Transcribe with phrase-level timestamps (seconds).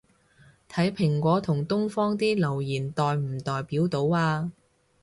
[0.67, 4.49] 睇蘋果同東方啲留言代唔代表到吖